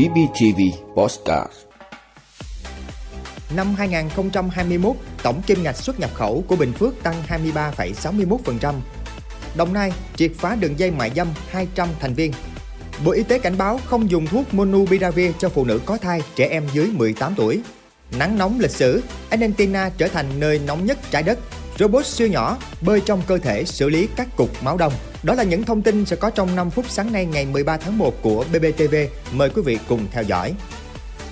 [0.00, 0.60] BBTV
[0.94, 1.50] Postcard
[3.56, 8.74] Năm 2021, tổng kim ngạch xuất nhập khẩu của Bình Phước tăng 23,61%.
[9.56, 12.32] Đồng Nai triệt phá đường dây mại dâm 200 thành viên.
[13.04, 16.48] Bộ Y tế cảnh báo không dùng thuốc Monupiravir cho phụ nữ có thai, trẻ
[16.48, 17.60] em dưới 18 tuổi.
[18.18, 21.38] Nắng nóng lịch sử, Argentina trở thành nơi nóng nhất trái đất.
[21.80, 24.92] Robot siêu nhỏ bơi trong cơ thể xử lý các cục máu đông.
[25.22, 27.98] Đó là những thông tin sẽ có trong 5 phút sáng nay ngày 13 tháng
[27.98, 28.94] 1 của BBTV.
[29.32, 30.54] Mời quý vị cùng theo dõi.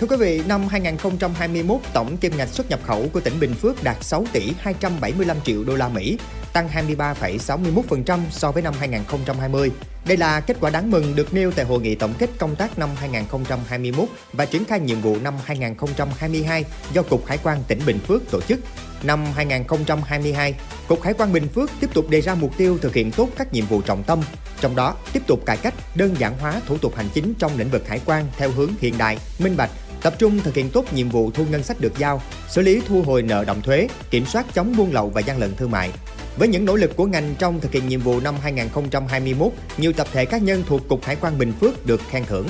[0.01, 3.83] Thưa quý vị, năm 2021, tổng kim ngạch xuất nhập khẩu của tỉnh Bình Phước
[3.85, 6.19] đạt 6 tỷ 275 triệu đô la Mỹ,
[6.53, 9.71] tăng 23,61% so với năm 2020.
[10.07, 12.79] Đây là kết quả đáng mừng được nêu tại hội nghị tổng kết công tác
[12.79, 17.99] năm 2021 và triển khai nhiệm vụ năm 2022 do Cục Hải quan tỉnh Bình
[17.99, 18.61] Phước tổ chức.
[19.03, 20.55] Năm 2022,
[20.89, 23.53] Cục Hải quan Bình Phước tiếp tục đề ra mục tiêu thực hiện tốt các
[23.53, 24.21] nhiệm vụ trọng tâm,
[24.61, 27.71] trong đó tiếp tục cải cách, đơn giản hóa thủ tục hành chính trong lĩnh
[27.71, 29.71] vực hải quan theo hướng hiện đại, minh bạch,
[30.03, 33.03] tập trung thực hiện tốt nhiệm vụ thu ngân sách được giao, xử lý thu
[33.03, 35.93] hồi nợ động thuế, kiểm soát chống buôn lậu và gian lận thương mại.
[36.39, 40.07] Với những nỗ lực của ngành trong thực hiện nhiệm vụ năm 2021, nhiều tập
[40.13, 42.47] thể cá nhân thuộc Cục Hải quan Bình Phước được khen thưởng.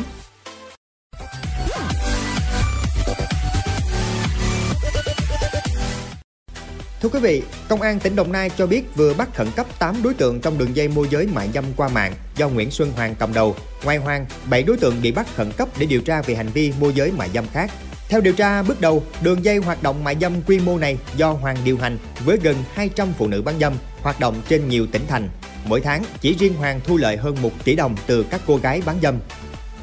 [7.00, 10.02] Thưa quý vị, Công an tỉnh Đồng Nai cho biết vừa bắt khẩn cấp 8
[10.02, 13.14] đối tượng trong đường dây môi giới mại dâm qua mạng do Nguyễn Xuân Hoàng
[13.18, 13.56] cầm đầu.
[13.84, 16.72] Ngoài Hoàng, 7 đối tượng bị bắt khẩn cấp để điều tra về hành vi
[16.80, 17.70] môi giới mại dâm khác.
[18.08, 21.32] Theo điều tra bước đầu, đường dây hoạt động mại dâm quy mô này do
[21.32, 25.02] Hoàng điều hành với gần 200 phụ nữ bán dâm hoạt động trên nhiều tỉnh
[25.08, 25.28] thành.
[25.64, 28.82] Mỗi tháng, chỉ riêng Hoàng thu lợi hơn 1 tỷ đồng từ các cô gái
[28.86, 29.18] bán dâm.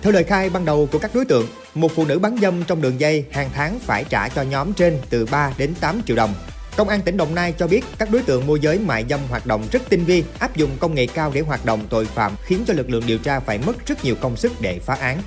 [0.02, 2.82] Theo lời khai ban đầu của các đối tượng, một phụ nữ bán dâm trong
[2.82, 6.34] đường dây hàng tháng phải trả cho nhóm trên từ 3 đến 8 triệu đồng.
[6.78, 9.46] Công an tỉnh Đồng Nai cho biết các đối tượng môi giới mại dâm hoạt
[9.46, 12.64] động rất tinh vi, áp dụng công nghệ cao để hoạt động tội phạm khiến
[12.68, 15.22] cho lực lượng điều tra phải mất rất nhiều công sức để phá án.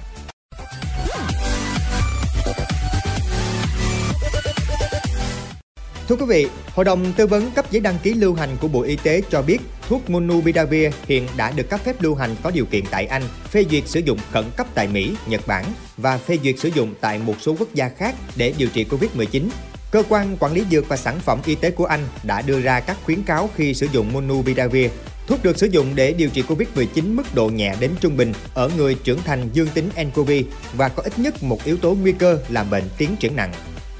[6.08, 8.82] Thưa quý vị, Hội đồng tư vấn cấp giấy đăng ký lưu hành của Bộ
[8.82, 9.58] Y tế cho biết
[9.88, 13.64] thuốc Monubidavir hiện đã được cấp phép lưu hành có điều kiện tại Anh, phê
[13.70, 15.64] duyệt sử dụng khẩn cấp tại Mỹ, Nhật Bản
[15.97, 19.42] và phê duyệt sử dụng tại một số quốc gia khác để điều trị Covid-19.
[19.91, 22.80] Cơ quan quản lý dược và sản phẩm y tế của Anh đã đưa ra
[22.80, 24.91] các khuyến cáo khi sử dụng Monubidavir.
[25.26, 28.70] Thuốc được sử dụng để điều trị Covid-19 mức độ nhẹ đến trung bình ở
[28.76, 30.30] người trưởng thành dương tính nCoV
[30.72, 33.52] và có ít nhất một yếu tố nguy cơ làm bệnh tiến triển nặng.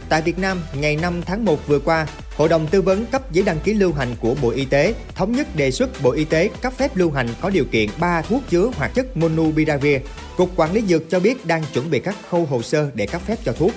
[0.08, 3.44] Tại Việt Nam, ngày 5 tháng 1 vừa qua, Hội đồng tư vấn cấp giấy
[3.44, 6.50] đăng ký lưu hành của Bộ Y tế thống nhất đề xuất Bộ Y tế
[6.62, 10.00] cấp phép lưu hành có điều kiện 3 thuốc chứa hoạt chất Monubiravir.
[10.36, 13.22] Cục Quản lý Dược cho biết đang chuẩn bị các khâu hồ sơ để cấp
[13.26, 13.72] phép cho thuốc.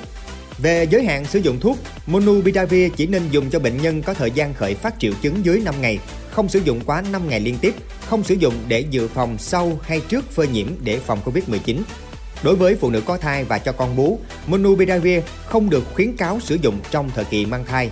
[0.57, 1.77] Về giới hạn sử dụng thuốc,
[2.07, 5.61] Monubiravir chỉ nên dùng cho bệnh nhân có thời gian khởi phát triệu chứng dưới
[5.65, 5.99] 5 ngày,
[6.31, 7.73] không sử dụng quá 5 ngày liên tiếp,
[8.05, 11.75] không sử dụng để dự phòng sau hay trước phơi nhiễm để phòng Covid-19.
[12.43, 16.39] Đối với phụ nữ có thai và cho con bú, Monupiravir không được khuyến cáo
[16.39, 17.89] sử dụng trong thời kỳ mang thai.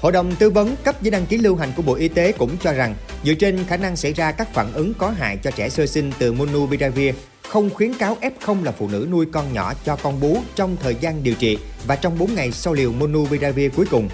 [0.00, 2.56] Hội đồng tư vấn cấp giấy đăng ký lưu hành của Bộ Y tế cũng
[2.62, 2.94] cho rằng
[3.24, 6.12] dựa trên khả năng xảy ra các phản ứng có hại cho trẻ sơ sinh
[6.18, 7.14] từ Monupiravir,
[7.48, 10.94] không khuyến cáo F0 là phụ nữ nuôi con nhỏ cho con bú trong thời
[11.00, 14.08] gian điều trị và trong 4 ngày sau liều Monupiravir cuối cùng.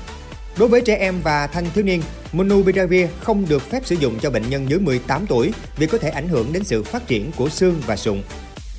[0.59, 2.03] Đối với trẻ em và thanh thiếu niên,
[2.33, 6.11] Monupiravir không được phép sử dụng cho bệnh nhân dưới 18 tuổi vì có thể
[6.11, 8.23] ảnh hưởng đến sự phát triển của xương và sụn.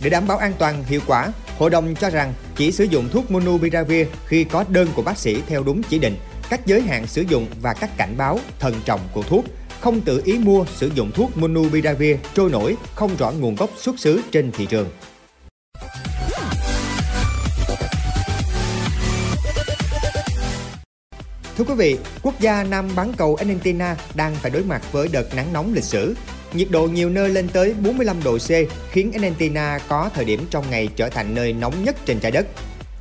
[0.04, 3.32] Để đảm bảo an toàn, hiệu quả, hội đồng cho rằng chỉ sử dụng thuốc
[3.32, 6.16] Monupiravir khi có đơn của bác sĩ theo đúng chỉ định,
[6.50, 9.46] các giới hạn sử dụng và các cảnh báo thận trọng của thuốc,
[9.82, 14.00] không tự ý mua sử dụng thuốc Monupiravir trôi nổi, không rõ nguồn gốc xuất
[14.00, 14.90] xứ trên thị trường.
[21.58, 25.36] Thưa quý vị, quốc gia Nam bán cầu Argentina đang phải đối mặt với đợt
[25.36, 26.16] nắng nóng lịch sử.
[26.54, 28.50] Nhiệt độ nhiều nơi lên tới 45 độ C
[28.92, 32.48] khiến Argentina có thời điểm trong ngày trở thành nơi nóng nhất trên trái đất.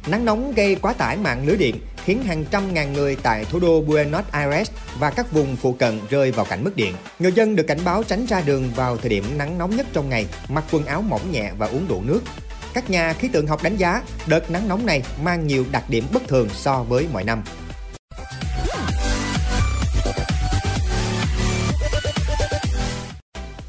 [0.07, 3.59] Nắng nóng gây quá tải mạng lưới điện khiến hàng trăm ngàn người tại thủ
[3.59, 6.95] đô Buenos Aires và các vùng phụ cận rơi vào cảnh mất điện.
[7.19, 10.09] Người dân được cảnh báo tránh ra đường vào thời điểm nắng nóng nhất trong
[10.09, 12.21] ngày, mặc quần áo mỏng nhẹ và uống đủ nước.
[12.75, 16.05] Các nhà khí tượng học đánh giá đợt nắng nóng này mang nhiều đặc điểm
[16.13, 17.43] bất thường so với mọi năm.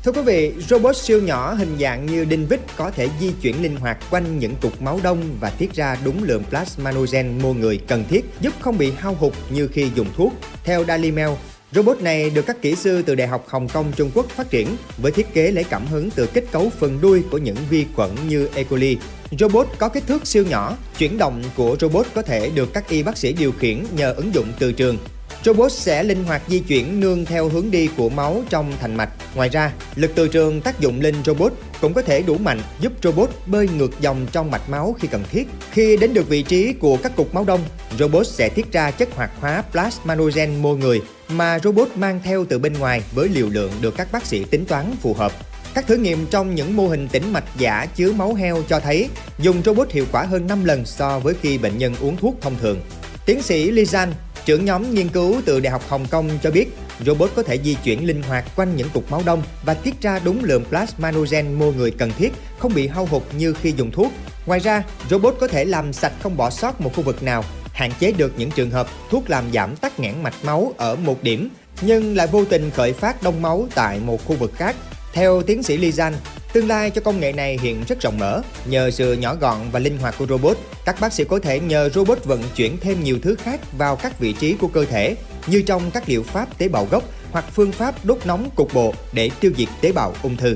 [0.03, 3.63] Thưa quý vị, robot siêu nhỏ hình dạng như đinh vít có thể di chuyển
[3.63, 7.77] linh hoạt quanh những cục máu đông và tiết ra đúng lượng plasmanogen mua người
[7.87, 10.33] cần thiết, giúp không bị hao hụt như khi dùng thuốc.
[10.63, 11.29] Theo Daily Mail,
[11.71, 14.67] Robot này được các kỹ sư từ Đại học Hồng Kông Trung Quốc phát triển
[14.97, 18.09] với thiết kế lấy cảm hứng từ kết cấu phần đuôi của những vi khuẩn
[18.27, 18.63] như E.
[18.63, 18.97] coli.
[19.39, 23.03] Robot có kích thước siêu nhỏ, chuyển động của robot có thể được các y
[23.03, 24.97] bác sĩ điều khiển nhờ ứng dụng từ trường
[25.45, 29.09] Robot sẽ linh hoạt di chuyển nương theo hướng đi của máu trong thành mạch.
[29.35, 32.93] Ngoài ra, lực từ trường tác dụng lên robot cũng có thể đủ mạnh giúp
[33.03, 35.47] robot bơi ngược dòng trong mạch máu khi cần thiết.
[35.71, 37.59] Khi đến được vị trí của các cục máu đông,
[37.99, 42.59] robot sẽ tiết ra chất hoạt hóa plasmanogen mô người mà robot mang theo từ
[42.59, 45.31] bên ngoài với liều lượng được các bác sĩ tính toán phù hợp.
[45.73, 49.09] Các thử nghiệm trong những mô hình tĩnh mạch giả chứa máu heo cho thấy
[49.39, 52.55] dùng robot hiệu quả hơn 5 lần so với khi bệnh nhân uống thuốc thông
[52.61, 52.81] thường.
[53.25, 54.07] Tiến sĩ Lizan,
[54.45, 56.67] trưởng nhóm nghiên cứu từ Đại học Hồng Kông cho biết
[57.05, 60.19] robot có thể di chuyển linh hoạt quanh những cục máu đông và tiết ra
[60.23, 64.11] đúng lượng plasminogen mua người cần thiết, không bị hao hụt như khi dùng thuốc.
[64.45, 67.43] Ngoài ra, robot có thể làm sạch không bỏ sót một khu vực nào,
[67.73, 71.23] hạn chế được những trường hợp thuốc làm giảm tắc nghẽn mạch máu ở một
[71.23, 71.49] điểm
[71.81, 74.75] nhưng lại vô tình khởi phát đông máu tại một khu vực khác
[75.13, 76.11] theo tiến sĩ Lizan,
[76.53, 78.41] tương lai cho công nghệ này hiện rất rộng mở.
[78.65, 81.89] Nhờ sự nhỏ gọn và linh hoạt của robot, các bác sĩ có thể nhờ
[81.89, 85.15] robot vận chuyển thêm nhiều thứ khác vào các vị trí của cơ thể,
[85.47, 88.93] như trong các liệu pháp tế bào gốc hoặc phương pháp đốt nóng cục bộ
[89.13, 90.55] để tiêu diệt tế bào ung thư.